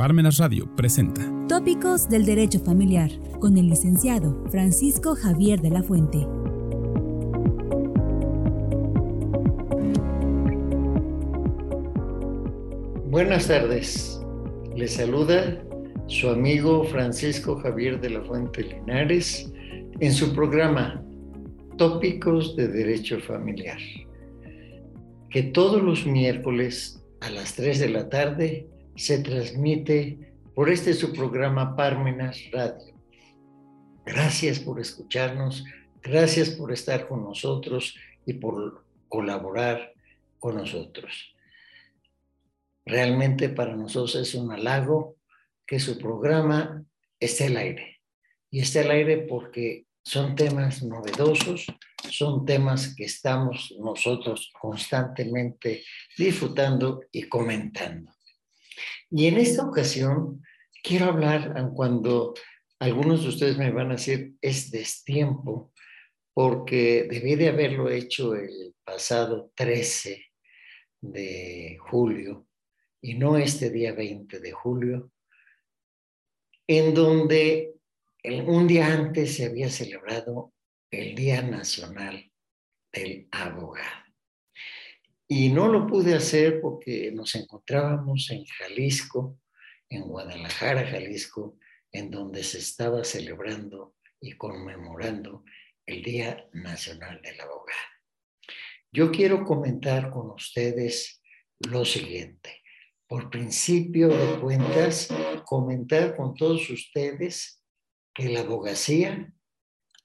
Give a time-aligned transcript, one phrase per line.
[0.00, 6.26] Parmenas Radio presenta Tópicos del Derecho Familiar con el licenciado Francisco Javier de la Fuente.
[13.10, 14.18] Buenas tardes.
[14.74, 15.62] Les saluda
[16.06, 19.52] su amigo Francisco Javier de la Fuente Linares
[20.00, 21.04] en su programa
[21.76, 23.78] Tópicos de Derecho Familiar,
[25.28, 28.66] que todos los miércoles a las 3 de la tarde
[29.00, 32.94] se transmite por este su programa Parmenas Radio.
[34.04, 35.64] Gracias por escucharnos,
[36.02, 37.96] gracias por estar con nosotros
[38.26, 39.94] y por colaborar
[40.38, 41.34] con nosotros.
[42.84, 45.16] Realmente para nosotros es un halago
[45.66, 46.84] que su programa
[47.18, 48.00] esté al aire.
[48.50, 51.66] Y esté al aire porque son temas novedosos,
[52.10, 55.84] son temas que estamos nosotros constantemente
[56.18, 58.12] disfrutando y comentando.
[59.10, 60.42] Y en esta ocasión
[60.82, 62.34] quiero hablar, cuando
[62.78, 65.72] algunos de ustedes me van a decir, es destiempo,
[66.32, 70.24] porque debí de haberlo hecho el pasado 13
[71.02, 72.46] de julio
[73.02, 75.12] y no este día 20 de julio,
[76.66, 77.74] en donde
[78.46, 80.52] un día antes se había celebrado
[80.90, 82.30] el Día Nacional
[82.92, 84.09] del Abogado.
[85.32, 89.38] Y no lo pude hacer porque nos encontrábamos en Jalisco,
[89.88, 91.56] en Guadalajara, Jalisco,
[91.92, 95.44] en donde se estaba celebrando y conmemorando
[95.86, 97.78] el Día Nacional del Abogado.
[98.90, 101.22] Yo quiero comentar con ustedes
[101.60, 102.64] lo siguiente.
[103.06, 105.14] Por principio de cuentas,
[105.44, 107.62] comentar con todos ustedes
[108.12, 109.32] que la abogacía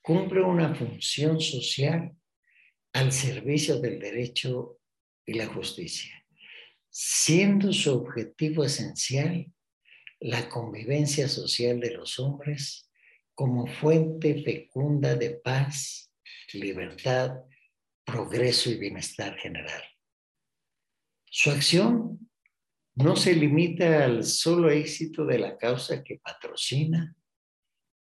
[0.03, 2.15] cumple una función social
[2.93, 4.74] al servicio del derecho
[5.25, 6.13] y la justicia,
[6.89, 9.51] siendo su objetivo esencial
[10.19, 12.89] la convivencia social de los hombres
[13.33, 16.11] como fuente fecunda de paz,
[16.53, 17.41] libertad,
[18.05, 19.83] progreso y bienestar general.
[21.25, 22.29] Su acción
[22.95, 27.13] no se limita al solo éxito de la causa que patrocina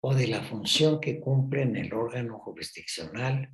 [0.01, 3.49] o de la función que cumple en el órgano jurisdiccional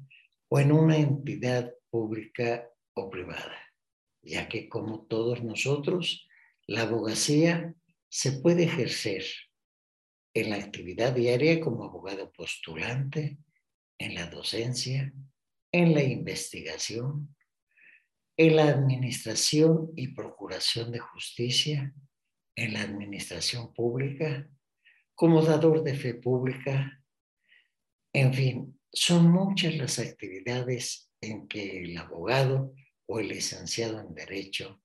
[0.50, 2.68] o en una entidad pública
[3.08, 3.58] privada,
[4.24, 6.28] ya que como todos nosotros,
[6.66, 7.76] la abogacía
[8.10, 9.24] se puede ejercer
[10.34, 13.38] en la actividad diaria como abogado postulante,
[14.00, 15.14] en la docencia,
[15.72, 17.36] en la investigación,
[18.38, 21.94] en la administración y procuración de justicia,
[22.56, 24.50] en la administración pública,
[25.14, 27.04] como dador de fe pública,
[28.14, 32.74] en fin, son muchas las actividades en que el abogado
[33.10, 34.82] o el licenciado en Derecho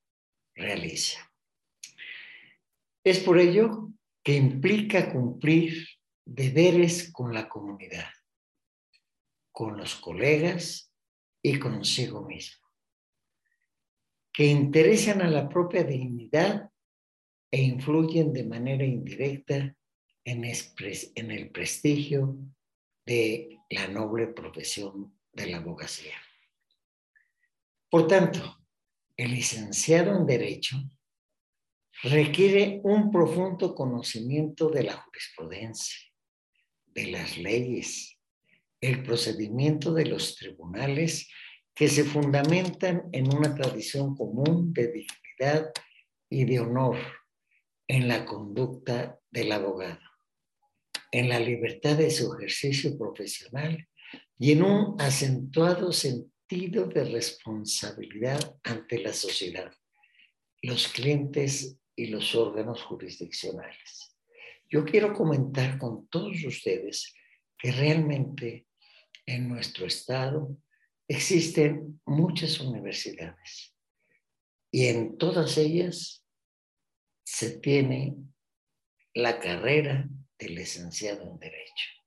[0.55, 1.31] realiza.
[3.03, 3.91] Es por ello
[4.23, 5.87] que implica cumplir
[6.25, 8.09] deberes con la comunidad,
[9.51, 10.91] con los colegas
[11.43, 12.67] y consigo mismo,
[14.33, 16.71] que interesan a la propia dignidad
[17.51, 19.77] e influyen de manera indirecta
[20.23, 22.35] en, en el prestigio
[23.05, 26.24] de la noble profesión de la abogacía.
[27.89, 28.65] Por tanto,
[29.15, 30.77] el licenciado en Derecho
[32.03, 35.97] requiere un profundo conocimiento de la jurisprudencia,
[36.87, 38.19] de las leyes,
[38.81, 41.29] el procedimiento de los tribunales
[41.73, 45.71] que se fundamentan en una tradición común de dignidad
[46.29, 46.97] y de honor
[47.87, 49.99] en la conducta del abogado,
[51.11, 53.87] en la libertad de su ejercicio profesional
[54.37, 59.73] y en un acentuado sentido de responsabilidad ante la sociedad,
[60.61, 64.15] los clientes y los órganos jurisdiccionales.
[64.69, 67.15] Yo quiero comentar con todos ustedes
[67.57, 68.67] que realmente
[69.25, 70.55] en nuestro estado
[71.07, 73.75] existen muchas universidades
[74.71, 76.23] y en todas ellas
[77.23, 78.17] se tiene
[79.15, 80.07] la carrera
[80.37, 82.04] de licenciado en Derecho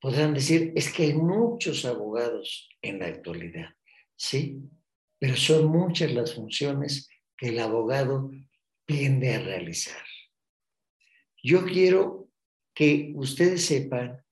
[0.00, 3.70] podrán decir, es que hay muchos abogados en la actualidad,
[4.16, 4.58] ¿sí?
[5.18, 8.30] Pero son muchas las funciones que el abogado
[8.86, 10.02] tiende a realizar.
[11.42, 12.28] Yo quiero
[12.74, 14.24] que ustedes sepan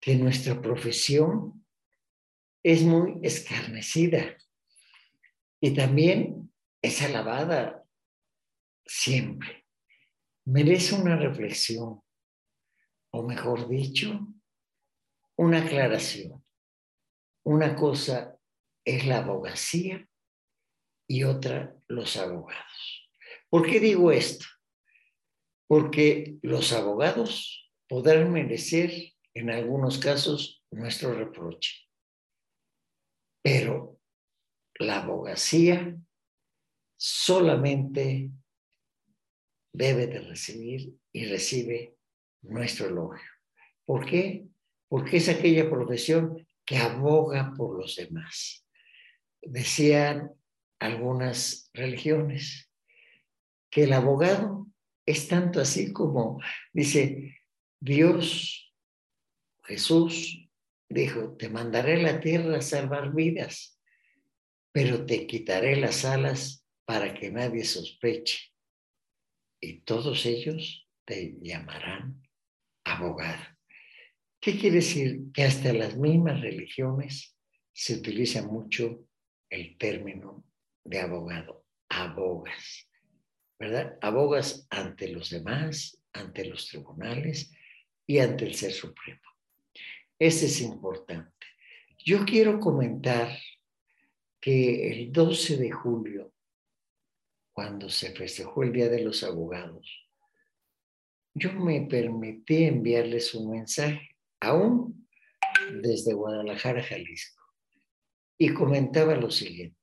[0.00, 1.64] que nuestra profesión
[2.62, 4.36] es muy escarnecida
[5.60, 6.52] y también
[6.82, 7.84] es alabada
[8.84, 9.66] siempre.
[10.46, 12.02] Merece una reflexión,
[13.10, 14.33] o mejor dicho,
[15.36, 16.44] una aclaración.
[17.44, 18.38] Una cosa
[18.84, 20.08] es la abogacía
[21.08, 23.10] y otra los abogados.
[23.50, 24.46] ¿Por qué digo esto?
[25.66, 31.88] porque los abogados podrán merecer en algunos casos nuestro reproche,
[33.42, 34.00] pero
[34.78, 35.96] la abogacía
[36.96, 38.30] solamente
[39.72, 41.96] debe de recibir y recibe
[42.42, 43.30] nuestro elogio.
[43.84, 44.46] ¿Por qué?
[44.88, 48.66] Porque es aquella profesión que aboga por los demás.
[49.42, 50.30] Decían
[50.78, 52.70] algunas religiones
[53.70, 54.66] que el abogado
[55.06, 56.40] es tanto así como
[56.72, 57.36] dice
[57.80, 58.72] Dios,
[59.64, 60.48] Jesús
[60.88, 63.78] dijo, te mandaré la tierra a salvar vidas,
[64.72, 68.52] pero te quitaré las alas para que nadie sospeche.
[69.60, 72.22] Y todos ellos te llamarán
[72.84, 73.53] abogado.
[74.44, 75.32] ¿Qué quiere decir?
[75.32, 77.34] Que hasta las mismas religiones
[77.72, 79.08] se utiliza mucho
[79.48, 80.44] el término
[80.84, 82.90] de abogado, abogas,
[83.58, 83.96] ¿verdad?
[84.02, 87.54] Abogas ante los demás, ante los tribunales
[88.06, 89.22] y ante el Ser Supremo.
[90.18, 91.46] Ese es importante.
[92.04, 93.34] Yo quiero comentar
[94.42, 96.34] que el 12 de julio,
[97.50, 100.06] cuando se festejó el Día de los Abogados,
[101.32, 104.13] yo me permití enviarles un mensaje
[104.44, 105.08] aún
[105.80, 107.42] desde Guadalajara, Jalisco.
[108.38, 109.78] Y comentaba lo siguiente.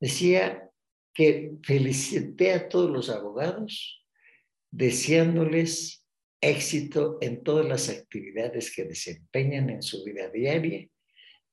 [0.00, 0.70] Decía
[1.14, 4.04] que felicité a todos los abogados
[4.70, 6.06] deseándoles
[6.40, 10.88] éxito en todas las actividades que desempeñan en su vida diaria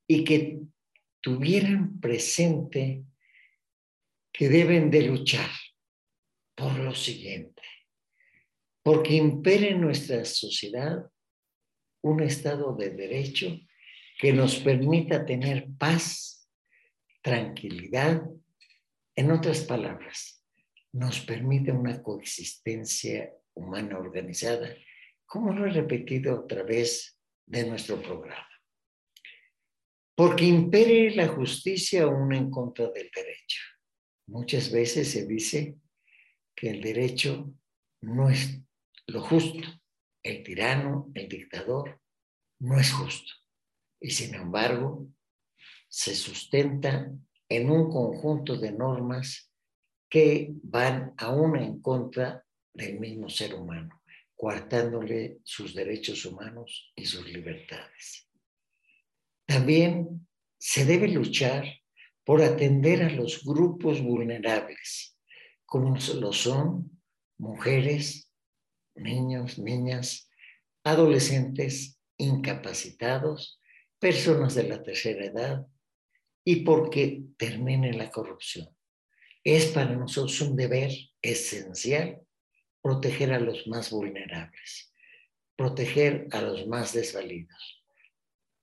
[0.07, 0.59] y que
[1.21, 3.03] tuvieran presente
[4.31, 5.49] que deben de luchar
[6.55, 7.61] por lo siguiente,
[8.83, 11.05] porque impere en nuestra sociedad
[12.01, 13.59] un Estado de Derecho
[14.19, 16.49] que nos permita tener paz,
[17.21, 18.23] tranquilidad,
[19.15, 20.43] en otras palabras,
[20.93, 24.75] nos permite una coexistencia humana organizada,
[25.25, 28.47] como lo he repetido otra vez de nuestro programa.
[30.15, 33.61] Porque impere la justicia aún en contra del derecho.
[34.27, 35.75] Muchas veces se dice
[36.55, 37.53] que el derecho
[38.01, 38.59] no es
[39.07, 39.67] lo justo,
[40.27, 42.01] el tirano, el dictador,
[42.59, 43.33] no es justo.
[43.99, 45.07] Y sin embargo,
[45.87, 47.11] se sustenta
[47.49, 49.51] en un conjunto de normas
[50.09, 54.01] que van aún en contra del mismo ser humano,
[54.35, 58.29] coartándole sus derechos humanos y sus libertades.
[59.45, 60.27] También
[60.57, 61.65] se debe luchar
[62.23, 65.17] por atender a los grupos vulnerables,
[65.65, 67.01] como lo son
[67.37, 68.26] mujeres,
[68.97, 70.29] niños, niñas,
[70.83, 73.59] adolescentes incapacitados,
[73.99, 75.67] personas de la tercera edad
[76.43, 78.69] y porque termine la corrupción.
[79.43, 80.91] Es para nosotros un deber
[81.21, 82.21] esencial
[82.81, 84.93] proteger a los más vulnerables,
[85.55, 87.83] proteger a los más desvalidos,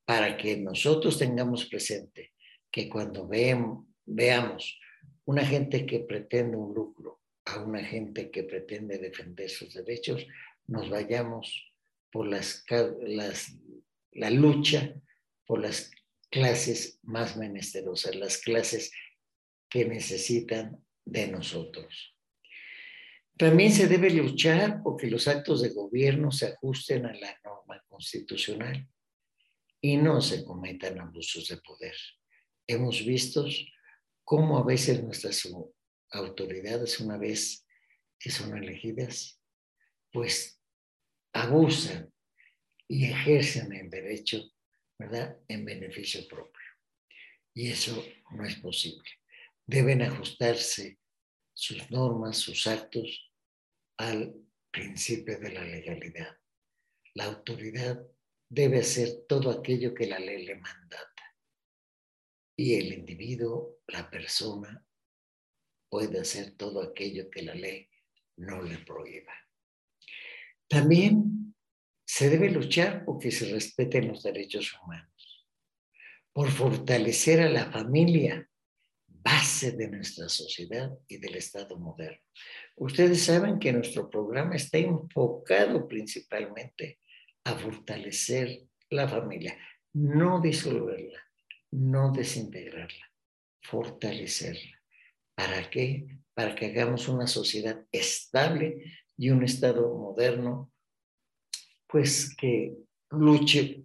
[0.06, 2.32] para que nosotros tengamos presente
[2.70, 4.80] que cuando veamos
[5.25, 10.26] una gente que pretende un lucro a una gente que pretende defender sus derechos,
[10.67, 11.73] nos vayamos
[12.11, 12.64] por las,
[14.12, 14.94] la lucha
[15.44, 15.91] por las
[16.31, 18.93] clases más menesterosas, las clases
[19.69, 22.17] que necesitan de nosotros.
[23.37, 28.88] También se debe luchar porque los actos de gobierno se ajusten a la norma constitucional
[29.80, 31.97] y no se cometan abusos de poder.
[32.66, 33.47] Hemos visto
[34.23, 35.37] cómo a veces nuestras
[36.14, 37.66] autoridades una vez
[38.18, 39.40] que son elegidas,
[40.12, 40.61] pues
[41.33, 42.12] abusan
[42.88, 44.42] y ejercen el derecho,
[44.99, 46.68] ¿verdad?, en beneficio propio.
[47.54, 49.09] Y eso no es posible.
[49.66, 50.99] Deben ajustarse
[51.52, 53.33] sus normas, sus actos
[53.97, 54.35] al
[54.71, 56.37] principio de la legalidad.
[57.14, 58.04] La autoridad
[58.49, 61.37] debe hacer todo aquello que la ley le mandata.
[62.56, 64.84] Y el individuo, la persona,
[65.94, 67.88] puede hacer todo aquello que la ley
[68.38, 69.32] no le prohíba.
[70.66, 71.54] También
[72.04, 75.46] se debe luchar porque se respeten los derechos humanos,
[76.32, 78.50] por fortalecer a la familia,
[79.06, 82.26] base de nuestra sociedad y del Estado moderno.
[82.74, 86.98] Ustedes saben que nuestro programa está enfocado principalmente
[87.44, 89.56] a fortalecer la familia,
[89.92, 91.22] no disolverla,
[91.70, 93.12] no desintegrarla,
[93.62, 94.84] fortalecerla.
[95.35, 96.21] ¿Para qué?
[96.35, 98.85] Para que hagamos una sociedad estable
[99.17, 100.73] y un Estado moderno,
[101.87, 102.76] pues que
[103.11, 103.85] luche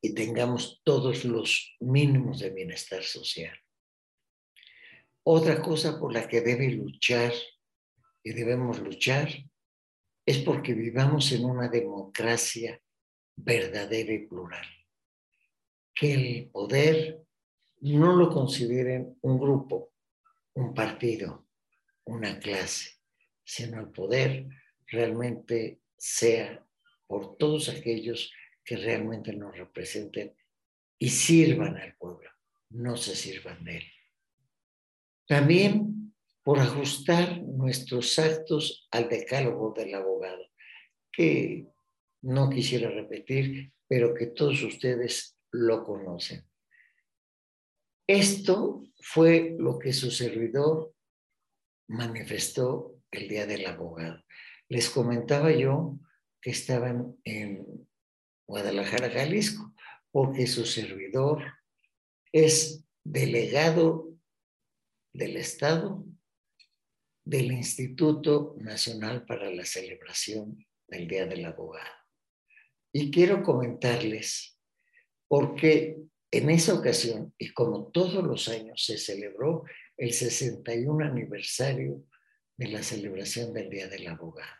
[0.00, 3.58] y tengamos todos los mínimos de bienestar social.
[5.24, 7.32] Otra cosa por la que debe luchar
[8.22, 9.28] y debemos luchar
[10.24, 12.80] es porque vivamos en una democracia
[13.36, 14.66] verdadera y plural.
[15.94, 17.24] Que el poder
[17.80, 19.92] no lo consideren un grupo,
[20.56, 21.46] un partido,
[22.04, 22.98] una clase,
[23.44, 24.48] sino el poder
[24.86, 26.66] realmente sea
[27.06, 28.32] por todos aquellos
[28.64, 30.34] que realmente nos representen
[30.98, 32.30] y sirvan al pueblo,
[32.70, 33.84] no se sirvan de él.
[35.26, 40.46] También por ajustar nuestros actos al decálogo del abogado,
[41.12, 41.66] que
[42.22, 46.48] no quisiera repetir, pero que todos ustedes lo conocen.
[48.06, 50.92] Esto fue lo que su servidor
[51.88, 54.24] manifestó el día del abogado.
[54.68, 55.96] Les comentaba yo
[56.42, 57.88] que estaban en
[58.48, 59.72] Guadalajara, Jalisco,
[60.10, 61.44] porque su servidor
[62.32, 64.12] es delegado
[65.12, 66.04] del Estado
[67.24, 71.94] del Instituto Nacional para la Celebración del Día del Abogado.
[72.92, 74.58] Y quiero comentarles
[75.28, 75.96] por qué
[76.36, 79.64] en esa ocasión, y como todos los años, se celebró
[79.96, 82.04] el 61 aniversario
[82.56, 84.56] de la celebración del Día del Abogado.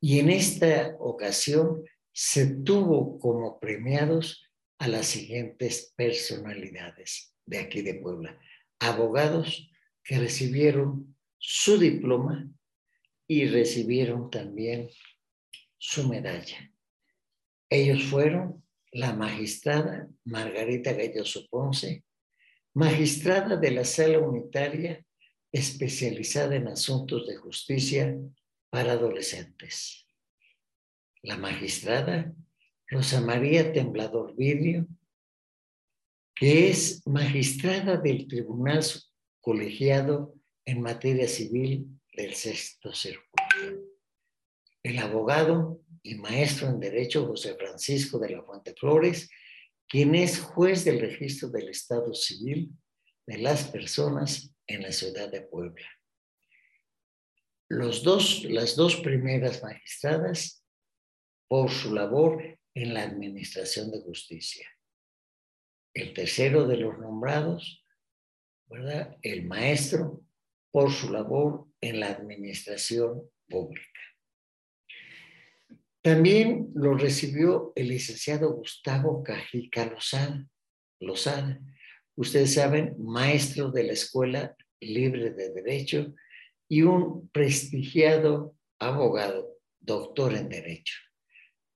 [0.00, 4.44] Y en esta ocasión se tuvo como premiados
[4.78, 8.38] a las siguientes personalidades de aquí de Puebla.
[8.78, 9.70] Abogados
[10.04, 12.48] que recibieron su diploma
[13.26, 14.88] y recibieron también
[15.76, 16.72] su medalla.
[17.68, 18.64] Ellos fueron
[18.98, 22.02] la magistrada Margarita Galloso Ponce,
[22.74, 25.06] magistrada de la Sala Unitaria
[25.52, 28.18] especializada en asuntos de justicia
[28.70, 30.04] para adolescentes.
[31.22, 32.34] La magistrada
[32.88, 34.88] Rosa María Temblador Vidrio,
[36.34, 38.82] que es magistrada del Tribunal
[39.40, 43.80] Colegiado en materia civil del sexto circuito.
[44.82, 49.28] El abogado y maestro en Derecho José Francisco de la Fuente Flores,
[49.86, 52.70] quien es juez del registro del Estado Civil
[53.26, 55.86] de las personas en la ciudad de Puebla.
[57.68, 60.64] Los dos, las dos primeras magistradas
[61.46, 64.66] por su labor en la Administración de Justicia.
[65.92, 67.84] El tercero de los nombrados.
[69.22, 70.22] El maestro
[70.70, 74.07] por su labor en la administración pública.
[76.02, 80.46] También lo recibió el licenciado Gustavo Cajica Lozada,
[81.00, 81.60] Lozada.
[82.16, 86.14] Ustedes saben, maestro de la Escuela Libre de Derecho
[86.68, 90.94] y un prestigiado abogado, doctor en Derecho.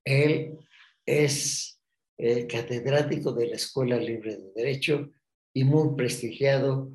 [0.05, 0.57] Él
[1.05, 1.81] es
[2.17, 5.11] eh, catedrático de la Escuela Libre de Derecho
[5.53, 6.91] y muy prestigiado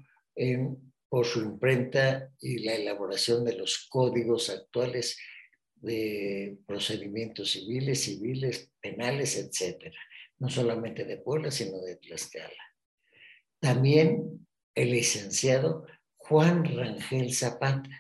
[1.09, 5.19] por su imprenta y la elaboración de los códigos actuales
[5.81, 9.97] de procedimientos civiles, civiles, penales, etcétera.
[10.39, 12.63] No solamente de Puebla, sino de Tlaxcala.
[13.61, 17.91] También el licenciado Juan Rangel Zapata,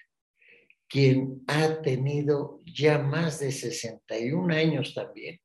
[0.88, 5.40] quien ha tenido ya más de 61 años también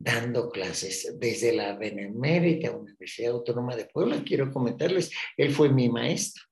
[0.00, 4.24] dando clases desde la Benemérita Universidad Autónoma de Puebla.
[4.24, 6.42] Quiero comentarles, él fue mi maestro,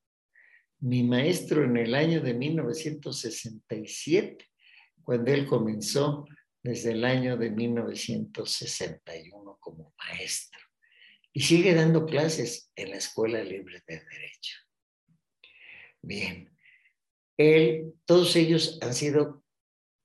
[0.79, 4.45] mi maestro en el año de 1967,
[5.09, 6.27] cuando él comenzó
[6.61, 10.61] desde el año de 1961 como maestro.
[11.33, 14.57] Y sigue dando clases en la Escuela Libre de Derecho.
[16.03, 16.55] Bien,
[17.37, 19.43] él, todos ellos han sido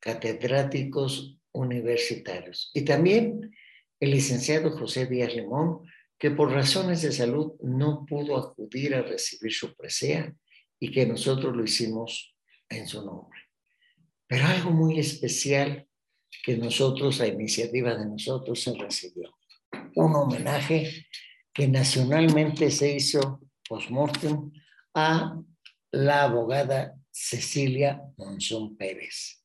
[0.00, 2.70] catedráticos universitarios.
[2.73, 3.54] Y también
[4.00, 5.87] el licenciado José Díaz Limón,
[6.18, 10.34] que por razones de salud no pudo acudir a recibir su presea
[10.80, 12.34] y que nosotros lo hicimos
[12.70, 13.34] en su nombre.
[14.26, 15.87] Pero algo muy especial
[16.45, 19.37] que nosotros, a iniciativa de nosotros, se recibió.
[19.95, 21.07] Un homenaje
[21.52, 24.50] que nacionalmente se hizo post-mortem
[24.95, 25.40] a
[25.93, 29.45] la abogada Cecilia Monzón Pérez.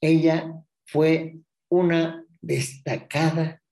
[0.00, 0.54] Ella
[0.86, 1.36] fue
[1.68, 3.62] una destacada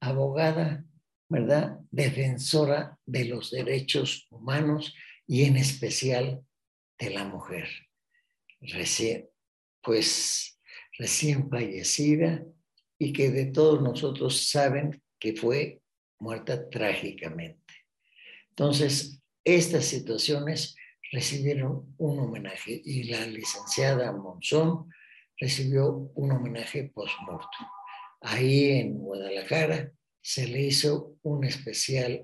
[0.00, 0.84] abogada,
[1.28, 1.78] ¿verdad?
[1.90, 4.94] Defensora de los derechos humanos
[5.26, 6.44] y en especial
[6.98, 7.68] de la mujer.
[8.60, 9.28] Recién,
[9.86, 10.58] pues
[10.98, 12.44] recién fallecida
[12.98, 15.80] y que de todos nosotros saben que fue
[16.18, 17.72] muerta trágicamente.
[18.50, 20.74] Entonces, estas situaciones
[21.12, 24.90] recibieron un homenaje y la licenciada Monzón
[25.38, 27.68] recibió un homenaje post-mortem.
[28.22, 32.20] Ahí en Guadalajara se le hizo un especial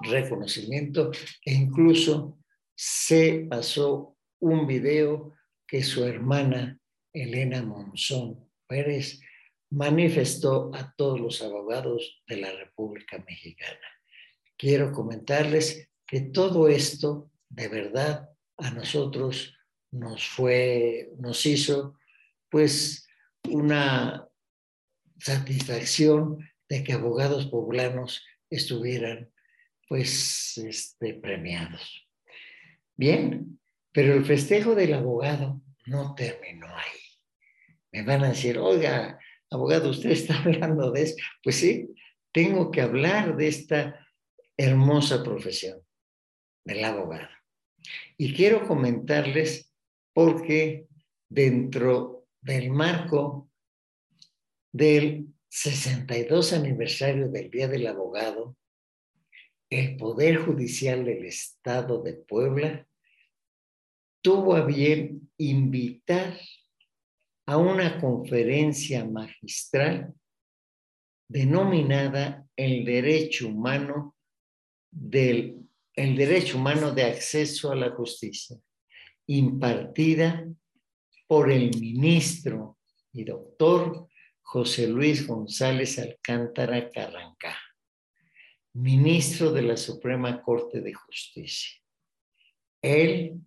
[0.00, 1.12] reconocimiento
[1.44, 2.36] e incluso
[2.74, 5.34] se pasó un video
[5.68, 6.79] que su hermana
[7.12, 9.20] Elena Monzón Pérez
[9.70, 13.78] manifestó a todos los abogados de la República Mexicana.
[14.56, 19.56] Quiero comentarles que todo esto de verdad a nosotros
[19.92, 21.98] nos fue, nos hizo
[22.48, 23.06] pues
[23.48, 24.28] una
[25.18, 26.38] satisfacción
[26.68, 29.30] de que abogados poblanos estuvieran
[29.88, 32.08] pues este, premiados.
[32.96, 33.58] Bien,
[33.92, 37.00] pero el festejo del abogado no terminó ahí.
[37.92, 39.18] Me van a decir, oiga,
[39.50, 41.16] abogado, usted está hablando de eso.
[41.42, 41.92] Pues sí,
[42.32, 44.06] tengo que hablar de esta
[44.56, 45.80] hermosa profesión
[46.64, 47.28] del abogado.
[48.16, 49.74] Y quiero comentarles
[50.12, 50.86] porque
[51.28, 53.50] dentro del marco
[54.72, 58.56] del 62 aniversario del Día del Abogado,
[59.68, 62.86] el Poder Judicial del Estado de Puebla
[64.22, 66.38] tuvo a bien invitar
[67.46, 70.14] a una conferencia magistral
[71.28, 74.16] denominada el derecho humano
[74.90, 75.60] del
[75.94, 78.56] el derecho humano de acceso a la justicia,
[79.26, 80.46] impartida
[81.26, 82.78] por el ministro
[83.12, 84.08] y doctor
[84.40, 87.56] José Luis González Alcántara Carrancá,
[88.72, 91.78] ministro de la Suprema Corte de Justicia.
[92.80, 93.40] Él,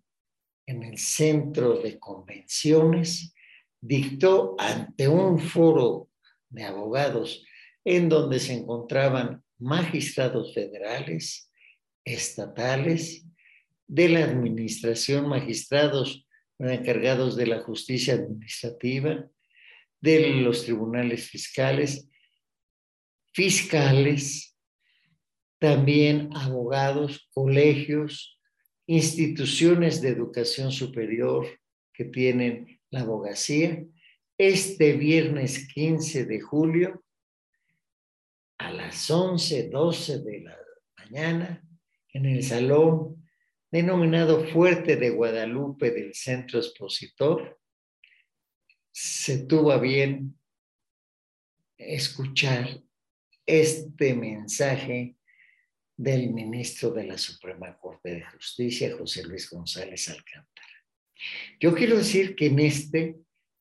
[0.66, 3.34] en el centro de convenciones,
[3.82, 6.10] dictó ante un foro
[6.50, 7.46] de abogados
[7.84, 11.52] en donde se encontraban magistrados federales,
[12.06, 13.26] estatales,
[13.88, 16.26] de la administración, magistrados
[16.60, 19.28] encargados de la justicia administrativa,
[20.02, 22.10] de los tribunales fiscales,
[23.34, 24.58] fiscales,
[25.60, 28.40] también abogados, colegios,
[28.88, 31.48] instituciones de educación superior
[31.94, 33.86] que tienen la abogacía.
[34.38, 37.04] Este viernes 15 de julio
[38.58, 40.58] a las 11, 12 de la
[40.98, 41.64] mañana
[42.14, 43.24] en el salón
[43.72, 47.60] denominado Fuerte de Guadalupe del Centro Expositor,
[48.92, 50.38] se tuvo a bien
[51.78, 52.84] escuchar
[53.48, 55.16] este mensaje
[55.96, 60.68] del ministro de la Suprema Corte de Justicia, José Luis González Alcántara.
[61.60, 63.18] Yo quiero decir que en este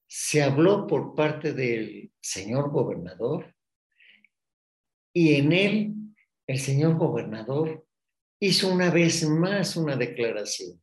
[0.07, 3.55] se habló por parte del señor gobernador
[5.13, 5.95] y en él
[6.47, 7.87] el señor gobernador
[8.41, 10.83] hizo una vez más una declaración,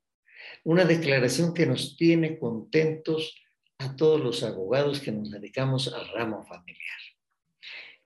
[0.63, 3.35] una declaración que nos tiene contentos
[3.79, 6.99] a todos los abogados que nos dedicamos al ramo familiar.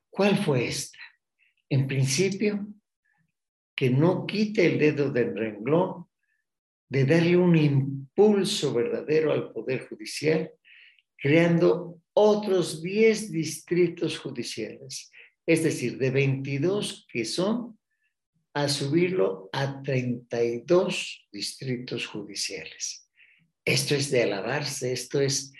[0.09, 0.99] ¿Cuál fue esta?
[1.69, 2.67] En principio,
[3.75, 6.05] que no quite el dedo del renglón
[6.89, 10.51] de darle un impulso verdadero al Poder Judicial,
[11.17, 15.11] creando otros 10 distritos judiciales,
[15.45, 17.79] es decir, de 22 que son
[18.53, 23.09] a subirlo a 32 distritos judiciales.
[23.65, 25.51] Esto es de alabarse, esto es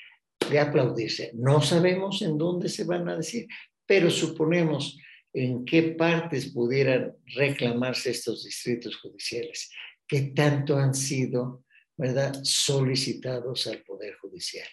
[0.50, 1.32] de aplaudirse.
[1.34, 3.48] No sabemos en dónde se van a decir,
[3.88, 5.00] pero suponemos
[5.34, 9.72] en qué partes pudieran reclamarse estos distritos judiciales
[10.08, 11.66] que tanto han sido,
[11.98, 14.68] ¿verdad?, solicitados al Poder Judicial.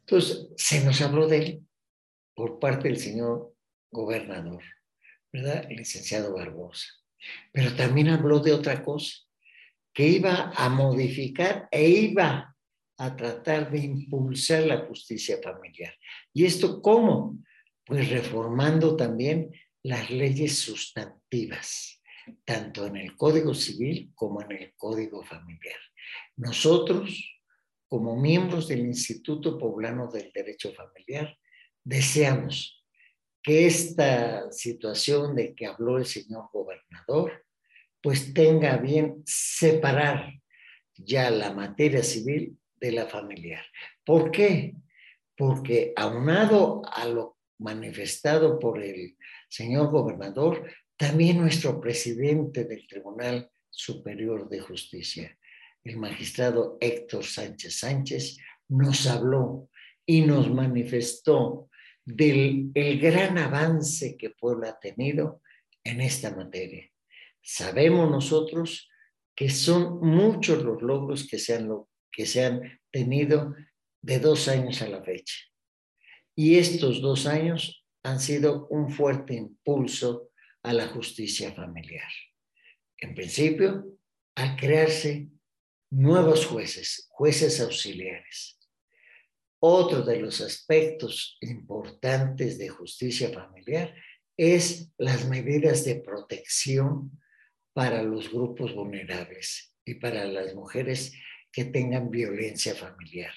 [0.00, 1.66] Entonces, se nos habló de él
[2.34, 3.54] por parte del señor
[3.90, 4.62] gobernador.
[5.32, 5.66] ¿verdad?
[5.70, 6.86] El licenciado Barbosa.
[7.52, 9.16] Pero también habló de otra cosa,
[9.94, 12.56] que iba a modificar e iba
[12.98, 15.94] a tratar de impulsar la justicia familiar.
[16.32, 17.38] ¿Y esto cómo?
[17.92, 19.52] Pues reformando también
[19.82, 22.02] las leyes sustantivas,
[22.42, 25.76] tanto en el Código Civil como en el Código Familiar.
[26.36, 27.38] Nosotros,
[27.86, 31.36] como miembros del Instituto Poblano del Derecho Familiar,
[31.84, 32.82] deseamos
[33.42, 37.44] que esta situación de que habló el señor gobernador,
[38.02, 40.32] pues tenga bien separar
[40.94, 43.66] ya la materia civil de la familiar.
[44.02, 44.76] ¿Por qué?
[45.36, 49.16] Porque aunado a lo manifestado por el
[49.48, 55.36] señor gobernador, también nuestro presidente del Tribunal Superior de Justicia,
[55.84, 58.36] el magistrado Héctor Sánchez Sánchez,
[58.68, 59.68] nos habló
[60.06, 61.68] y nos manifestó
[62.04, 65.42] del el gran avance que Puebla ha tenido
[65.84, 66.88] en esta materia.
[67.40, 68.88] Sabemos nosotros
[69.34, 71.70] que son muchos los logros que se han,
[72.10, 73.54] que se han tenido
[74.00, 75.34] de dos años a la fecha.
[76.34, 80.30] Y estos dos años han sido un fuerte impulso
[80.62, 82.10] a la justicia familiar.
[82.98, 83.84] En principio,
[84.34, 85.28] al crearse
[85.90, 88.58] nuevos jueces, jueces auxiliares.
[89.60, 93.94] Otro de los aspectos importantes de justicia familiar
[94.36, 97.20] es las medidas de protección
[97.72, 101.12] para los grupos vulnerables y para las mujeres
[101.52, 103.34] que tengan violencia familiar.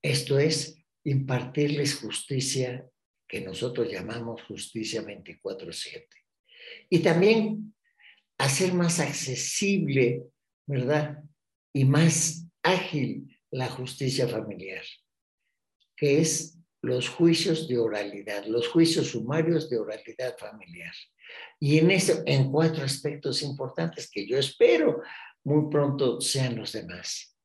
[0.00, 2.88] Esto es impartirles justicia
[3.28, 6.08] que nosotros llamamos justicia 24/7.
[6.90, 7.74] Y también
[8.38, 10.24] hacer más accesible,
[10.66, 11.22] ¿verdad?
[11.72, 14.84] Y más ágil la justicia familiar,
[15.96, 20.94] que es los juicios de oralidad, los juicios sumarios de oralidad familiar.
[21.60, 25.00] Y en eso, en cuatro aspectos importantes que yo espero
[25.44, 27.36] muy pronto sean los demás.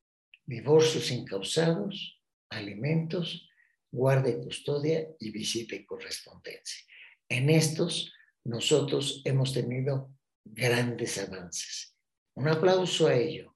[0.44, 3.47] Divorcios incausados, alimentos,
[3.90, 6.84] guarda custodia y visita y correspondencia.
[7.28, 8.12] En estos
[8.44, 10.10] nosotros hemos tenido
[10.44, 11.94] grandes avances.
[12.34, 13.54] Un aplauso a ello,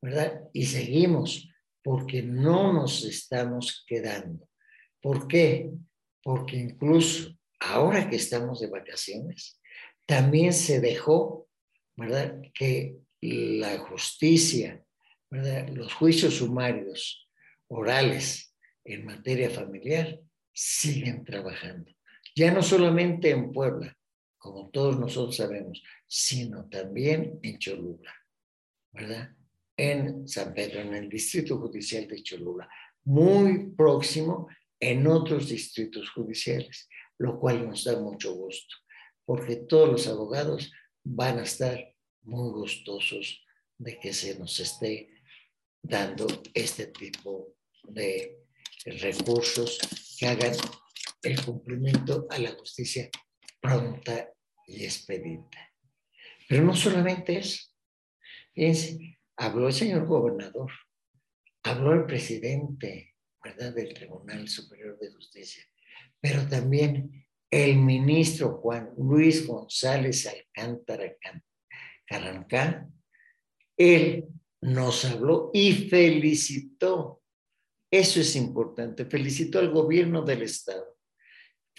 [0.00, 0.42] ¿verdad?
[0.52, 1.48] Y seguimos
[1.82, 4.48] porque no nos estamos quedando.
[5.00, 5.70] ¿Por qué?
[6.22, 9.60] Porque incluso ahora que estamos de vacaciones,
[10.06, 11.48] también se dejó,
[11.96, 12.40] ¿verdad?
[12.54, 14.82] Que la justicia,
[15.30, 15.68] ¿verdad?
[15.68, 17.28] Los juicios sumarios
[17.68, 18.49] orales
[18.84, 20.20] en materia familiar
[20.52, 21.92] siguen trabajando.
[22.34, 23.96] Ya no solamente en Puebla,
[24.38, 28.14] como todos nosotros sabemos, sino también en Cholula,
[28.92, 29.34] ¿verdad?
[29.76, 32.68] En San Pedro, en el Distrito Judicial de Cholula,
[33.04, 36.88] muy próximo en otros distritos judiciales,
[37.18, 38.76] lo cual nos da mucho gusto,
[39.24, 40.72] porque todos los abogados
[41.04, 43.44] van a estar muy gustosos
[43.78, 45.10] de que se nos esté
[45.82, 48.39] dando este tipo de
[48.84, 49.78] recursos
[50.18, 50.54] que hagan
[51.22, 53.10] el cumplimiento a la justicia
[53.60, 54.32] pronta
[54.66, 55.58] y expedita.
[56.48, 57.62] Pero no solamente eso.
[58.54, 60.70] Fíjense, habló el señor gobernador,
[61.62, 65.64] habló el presidente, ¿verdad?, del Tribunal Superior de Justicia,
[66.20, 71.16] pero también el ministro Juan Luis González Alcántara
[72.06, 72.88] Carancá,
[73.76, 74.26] él
[74.60, 77.19] nos habló y felicitó.
[77.90, 80.90] Eso es importante, felicitó al gobierno del Estado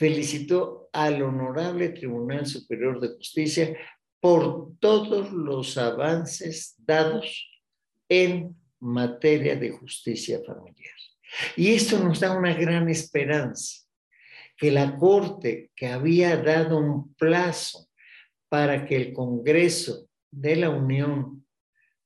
[0.02, 3.78] felicitó al Honorable Tribunal Superior de Justicia
[4.20, 7.48] por todos los avances dados
[8.10, 10.96] en materia de justicia familiar.
[11.56, 13.86] Y esto nos da una gran esperanza,
[14.58, 17.88] que la Corte, que había dado un plazo
[18.50, 21.46] para que el Congreso de la Unión,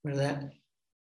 [0.04, 0.52] ¿verdad?,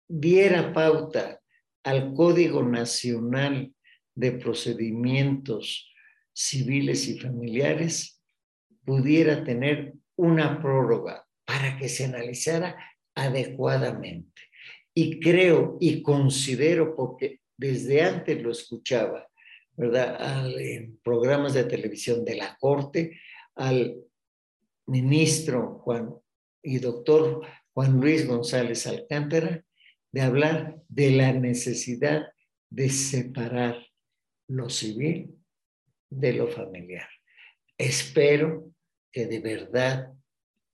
[0.08, 1.39] diera pauta
[1.84, 3.74] al Código Nacional
[4.14, 5.92] de Procedimientos
[6.32, 8.20] civiles y familiares
[8.84, 12.76] pudiera tener una prórroga para que se analizara
[13.14, 14.42] adecuadamente.
[14.94, 19.28] Y creo y considero, porque desde antes lo escuchaba,
[19.76, 20.50] ¿verdad?
[20.58, 23.20] en programas de televisión de la Corte,
[23.54, 23.96] al
[24.86, 26.14] ministro Juan
[26.62, 29.64] y doctor Juan Luis González Alcántara,
[30.12, 32.28] de hablar de la necesidad
[32.70, 33.76] de separar
[34.48, 35.36] lo civil
[36.08, 37.08] de lo familiar.
[37.78, 38.72] Espero
[39.12, 40.12] que de verdad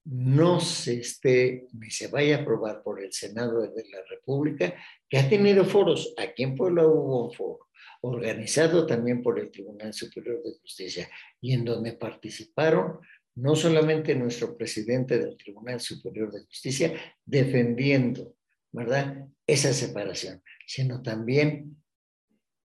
[0.04, 4.74] no se esté ni se vaya a aprobar por el Senado de la República,
[5.08, 6.14] que ha tenido foros.
[6.16, 7.68] Aquí en Puebla hubo un foro,
[8.02, 11.08] organizado también por el Tribunal Superior de Justicia,
[11.40, 13.00] y en donde participaron
[13.34, 16.94] no solamente nuestro presidente del Tribunal Superior de Justicia,
[17.24, 18.35] defendiendo,
[18.76, 21.82] ¿verdad?, esa separación, sino también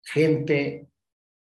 [0.03, 0.89] gente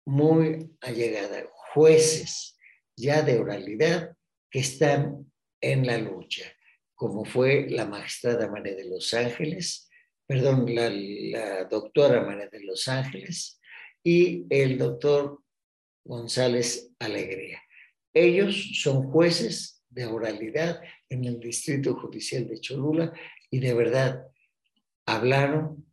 [0.04, 2.58] muy allegada, jueces
[2.94, 4.14] ya de oralidad
[4.50, 6.52] que están en la lucha,
[6.94, 9.88] como fue la magistrada María de los Ángeles,
[10.26, 13.58] perdón, la, doctora María de los Ángeles
[14.04, 15.42] y el doctor
[16.04, 17.62] González Alegría.
[18.12, 23.14] Ellos son jueces de oralidad en el Distrito Judicial de Cholula
[23.50, 24.26] y de verdad
[25.08, 25.90] hablaron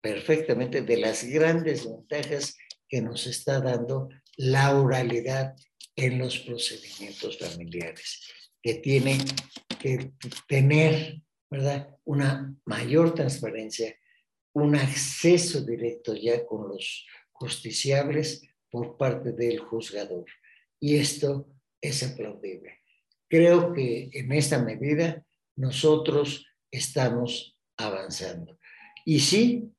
[0.00, 2.56] perfectamente de las grandes ventajas
[2.88, 5.54] que nos está dando la oralidad
[5.94, 8.22] en los procedimientos familiares,
[8.62, 9.18] que tiene
[9.78, 10.12] que
[10.48, 11.94] tener, ¿verdad?
[12.04, 13.94] Una mayor transparencia,
[14.54, 20.24] un acceso directo ya con los justiciables por parte del juzgador.
[20.80, 21.50] Y esto
[21.82, 22.80] es aplaudible.
[23.28, 25.22] Creo que en esta medida
[25.54, 28.58] nosotros estamos avanzando.
[29.04, 29.70] Y sí,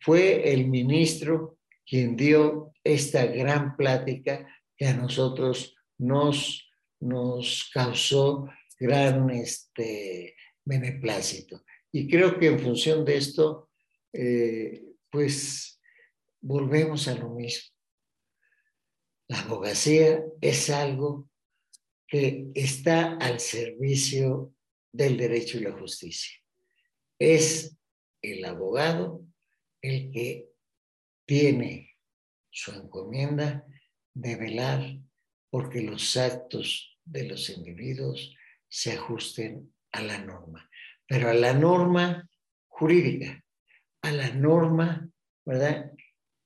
[0.00, 9.30] fue el ministro quien dio esta gran plática que a nosotros nos, nos causó gran
[9.30, 11.64] este, beneplácito.
[11.92, 13.70] Y creo que en función de esto,
[14.12, 15.80] eh, pues
[16.40, 17.74] volvemos a lo mismo.
[19.28, 21.28] La abogacía es algo
[22.06, 24.54] que está al servicio
[24.92, 26.36] del derecho y la justicia.
[27.18, 27.76] Es
[28.22, 29.24] el abogado
[29.82, 30.48] el que
[31.26, 31.96] tiene
[32.50, 33.66] su encomienda
[34.14, 34.98] de velar
[35.50, 38.34] porque los actos de los individuos
[38.68, 40.68] se ajusten a la norma,
[41.06, 42.28] pero a la norma
[42.66, 43.42] jurídica,
[44.02, 45.08] a la norma,
[45.44, 45.92] ¿verdad?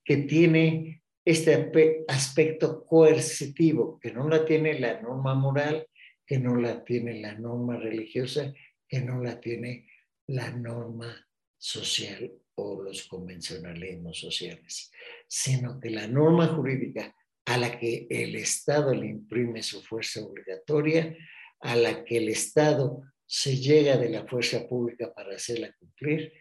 [0.05, 1.73] Que tiene este
[2.09, 5.87] aspecto coercitivo, que no la tiene la norma moral,
[6.27, 8.53] que no la tiene la norma religiosa,
[8.87, 9.90] que no la tiene
[10.31, 11.27] la norma
[11.59, 14.91] social o los convencionalismos sociales,
[15.27, 17.15] sino que la norma jurídica
[17.47, 21.17] a la que el Estado le imprime su fuerza obligatoria,
[21.61, 26.33] a la que el Estado se llega de la fuerza pública para hacerla cumplir,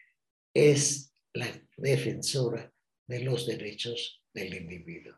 [0.54, 1.47] es la
[1.78, 2.71] defensora
[3.08, 5.15] de los derechos del individuo.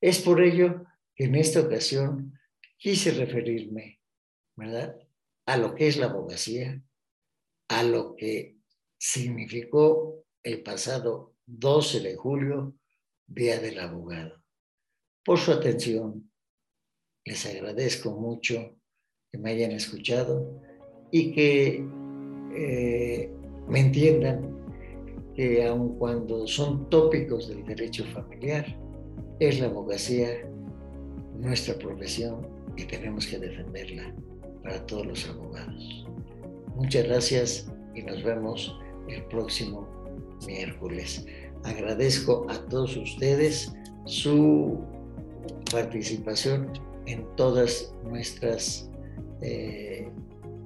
[0.00, 2.38] Es por ello que en esta ocasión
[2.78, 4.00] quise referirme,
[4.56, 4.96] ¿verdad?,
[5.46, 6.82] a lo que es la abogacía,
[7.68, 8.56] a lo que
[8.98, 12.74] significó el pasado 12 de julio,
[13.26, 14.42] Día del Abogado.
[15.24, 16.30] Por su atención,
[17.24, 18.78] les agradezco mucho
[19.32, 20.62] que me hayan escuchado
[21.10, 21.84] y que
[22.54, 23.30] eh,
[23.68, 24.56] me entiendan
[25.34, 28.64] que aun cuando son tópicos del derecho familiar,
[29.38, 30.48] es la abogacía
[31.34, 34.14] nuestra profesión y tenemos que defenderla
[34.62, 36.05] para todos los abogados.
[36.76, 39.88] Muchas gracias y nos vemos el próximo
[40.46, 41.24] miércoles.
[41.64, 43.72] Agradezco a todos ustedes
[44.04, 44.78] su
[45.70, 46.70] participación
[47.06, 48.90] en todas nuestras
[49.40, 50.08] eh,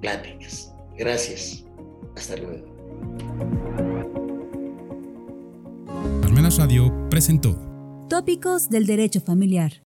[0.01, 0.73] pláticas.
[0.97, 1.65] Gracias.
[2.15, 2.65] Hasta luego.
[6.23, 7.57] Almenas Radio presentó
[8.09, 9.71] Tópicos del Derecho Familiar